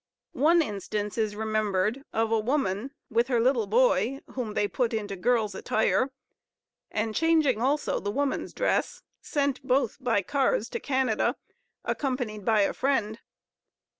[0.33, 5.15] One instance is remembered, of a woman, with her little boy, whom they put into
[5.15, 6.09] girls' attire;
[6.89, 11.35] and, changing also the woman's dress, sent both, by cars, to Canada,
[11.85, 13.19] accompanied by a friend.